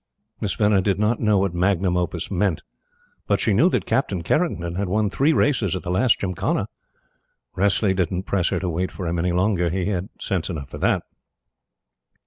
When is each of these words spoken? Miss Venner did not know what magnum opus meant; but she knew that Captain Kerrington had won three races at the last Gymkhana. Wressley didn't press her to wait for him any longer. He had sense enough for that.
Miss 0.39 0.55
Venner 0.55 0.81
did 0.81 0.97
not 0.97 1.19
know 1.19 1.37
what 1.37 1.53
magnum 1.53 1.95
opus 1.95 2.31
meant; 2.31 2.63
but 3.27 3.39
she 3.39 3.53
knew 3.53 3.69
that 3.69 3.85
Captain 3.85 4.23
Kerrington 4.23 4.75
had 4.75 4.89
won 4.89 5.11
three 5.11 5.31
races 5.31 5.75
at 5.75 5.83
the 5.83 5.91
last 5.91 6.19
Gymkhana. 6.19 6.67
Wressley 7.55 7.93
didn't 7.93 8.23
press 8.23 8.49
her 8.49 8.59
to 8.61 8.67
wait 8.67 8.91
for 8.91 9.05
him 9.05 9.19
any 9.19 9.31
longer. 9.31 9.69
He 9.69 9.85
had 9.89 10.09
sense 10.19 10.49
enough 10.49 10.69
for 10.71 10.79
that. 10.79 11.03